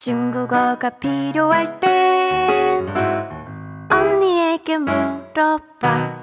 [0.00, 2.88] 중국어가 필요할 땐
[3.90, 6.18] 언니에게 물어봐.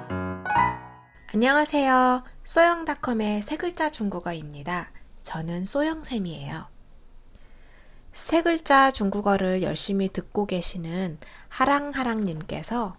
[1.34, 2.24] 안녕하세요.
[2.42, 4.90] 소영닷컴의 세 글자 중국어입니다.
[5.22, 6.68] 저는 소영쌤이에요.
[8.14, 11.18] 세 글자 중국어를 열심히 듣고 계시는
[11.50, 12.96] 하랑하랑님께서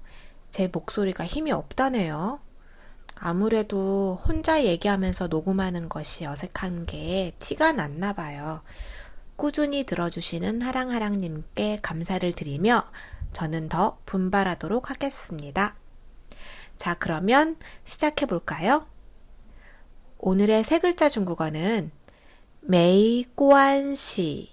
[0.52, 2.39] 제 목소리가 힘이 없다네요.
[3.16, 8.62] 아무래도 혼자 얘기하면서 녹음하는 것이 어색한 게 티가 났나 봐요.
[9.38, 12.84] 꾸준히 들어주시는 하랑하랑님께 감사를 드리며
[13.34, 15.76] 저는 더 분발하도록 하겠습니다.
[16.76, 17.55] 자, 그러면
[17.86, 18.88] 시작해 볼까요?
[20.18, 21.92] 오늘의 세 글자 중국어는
[22.62, 24.48] 메이꼬안시입니다.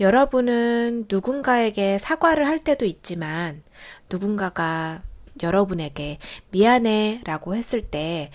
[0.00, 3.62] 여러분은 누군가에게 사과를 할 때도 있지만
[4.10, 5.02] 누군가가
[5.42, 6.18] 여러분에게
[6.50, 8.30] 미안해 라고 했을 때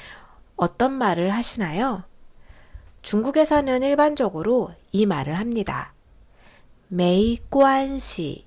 [0.55, 2.03] 어떤 말을 하시나요?
[3.01, 5.93] 중국에서는 일반적으로 이 말을 합니다.
[6.89, 8.45] 没关系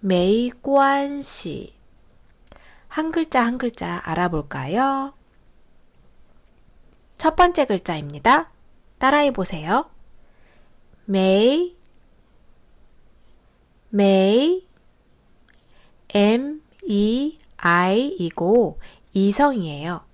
[0.00, 1.74] 没关系
[2.88, 5.14] 한 글자 한 글자 알아볼까요?
[7.16, 8.50] 첫 번째 글자입니다.
[8.98, 9.88] 따라해 보세요.
[11.04, 11.76] 没
[13.88, 14.66] 没
[16.14, 18.78] M E I 이고
[19.12, 20.04] 이성이에요.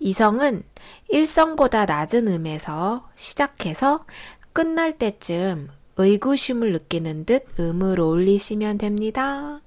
[0.00, 0.64] 이성은
[1.10, 4.06] 일성보다 낮은 음에서 시작해서
[4.54, 9.60] 끝날 때쯤 의구심을 느끼는 듯 음을 올리시면 됩니다.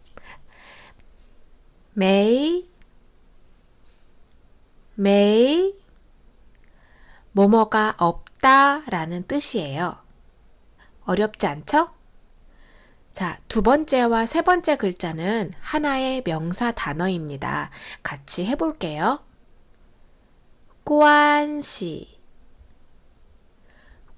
[1.94, 2.68] 메이,
[4.96, 5.76] 메이,
[7.34, 9.98] 뭐뭐가 없다 라는 뜻이에요.
[11.06, 11.92] 어렵지 않죠?
[13.12, 17.70] 자, 두 번째와 세 번째 글자는 하나의 명사 단어입니다.
[18.02, 19.20] 같이 해볼게요.
[20.86, 22.20] 관시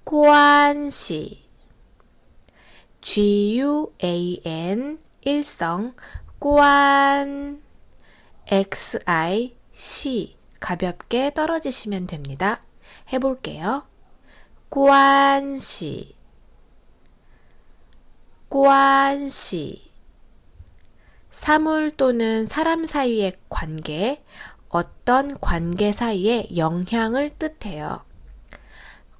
[0.03, 1.45] 관시
[3.01, 5.93] GUAN 일성
[6.39, 7.61] 관
[8.47, 12.63] XIC 가볍게 떨어지시면 됩니다.
[13.13, 13.87] 해볼게요.
[14.69, 16.15] 관시
[18.49, 19.91] 관시
[21.29, 24.23] 사물 또는 사람 사이의 관계,
[24.69, 28.03] 어떤 관계 사이의 영향을 뜻해요.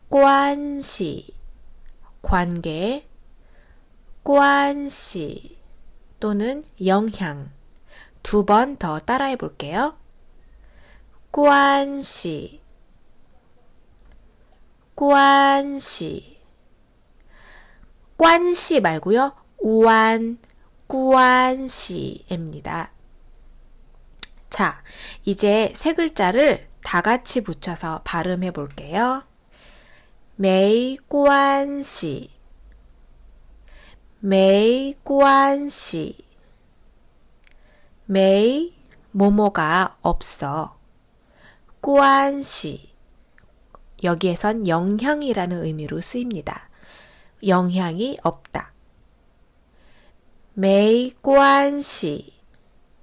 [0.09, 1.35] 관시,
[2.21, 3.07] 관계,
[4.23, 5.57] 관시
[6.19, 7.51] 또는 영향.
[8.23, 9.95] 두 번 더 따라해 볼게요.
[11.31, 12.61] 관시,
[14.95, 16.39] 관시.
[18.17, 19.35] 관시 말고요.
[19.59, 20.39] 우한,
[20.87, 22.94] 관시입니다.
[24.55, 24.81] 자,
[25.25, 29.25] 이제 세 글자를 다 같이 붙여서 발음해 볼게요.
[30.37, 32.29] 메이관시
[34.21, 36.17] 메이관시
[38.05, 38.73] 메이
[39.11, 40.79] 모모가 없어
[41.81, 42.93] 관시
[44.05, 46.69] 여기에선 영향이라는 의미로 쓰입니다.
[47.45, 48.71] 영향이 없다.
[50.53, 52.34] 메이관시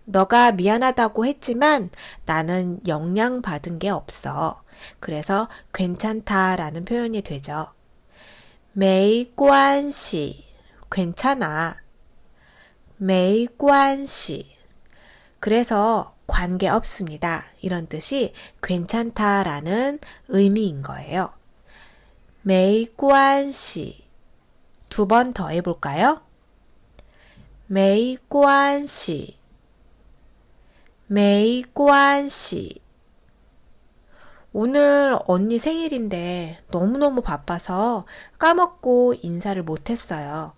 [0.05, 1.91] 너가 미안하다고 했지만
[2.27, 4.63] 나는 영향받은 게 없어.
[5.01, 7.69] 그래서 괜찮다 라는 표현이 되죠.
[8.73, 10.45] 메이관시
[10.91, 11.77] 괜찮아.
[12.97, 14.57] 没关系
[15.41, 17.47] 그래서 관계 없습니다.
[17.61, 18.33] 이런 뜻이
[18.63, 19.99] 괜찮다 라는
[20.29, 21.33] 의미인 거예요.
[22.43, 24.05] 没关系
[24.89, 26.23] 두 번 더 해볼까요?
[27.67, 29.39] 메이관시
[31.12, 31.12] 关系.
[31.12, 32.82] 没关系.
[34.54, 38.06] 오늘 언니 생일인데 너무너무 바빠서
[38.40, 40.54] 까먹고 인사를 못했어요.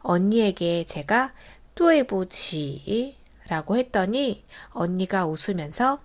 [0.00, 1.34] 언니에게 제가
[1.74, 6.00] 뚜에보지 라고 했더니 언니가 웃으면서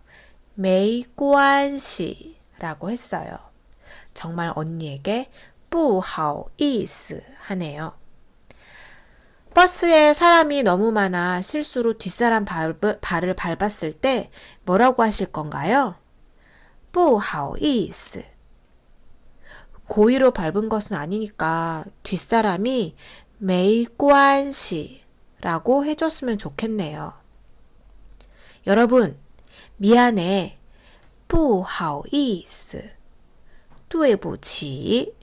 [0.55, 3.37] 메이관시 라고 했어요.
[4.13, 5.29] 정말 언니에게
[5.69, 7.93] 뿌하오이스 하네요.
[9.53, 14.29] 버스에 사람이 너무 많아 실수로 뒷사람 발, 발을 밟았을 때
[14.65, 15.95] 뭐라고 하실 건가요?
[16.91, 18.23] 不好意思.
[19.87, 22.95] 고의로 밟은 것은 아니니까 뒷사람이
[23.39, 25.01] 没关系
[25.41, 27.13] 라고 해줬으면 좋겠네요.
[28.67, 29.17] 여러분,
[29.77, 30.57] 미안해.
[31.27, 32.91] 不好意思.
[33.89, 35.13] 对不起.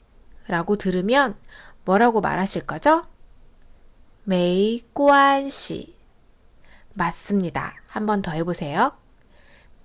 [0.47, 1.35] 라고 들으면
[1.83, 3.03] 뭐라고 말하실 거죠?
[4.23, 5.95] 没关系.
[6.93, 7.75] 맞습니다.
[7.87, 8.91] 한 번 더 해보세요.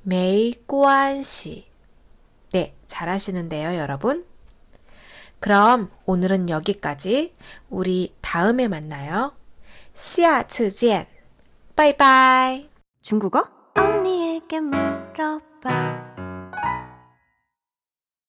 [0.03, 1.67] 没关系.
[2.53, 4.25] 네, 잘하시는데요, 여러분.
[5.39, 7.35] 그럼 오늘은 여기까지.
[7.69, 9.35] 우리 다음에 만나요.
[9.95, 11.07] 下次见.
[11.77, 12.69] 바이바이.
[13.03, 13.49] 중국어?
[13.77, 16.04] 언니에게 물어봐.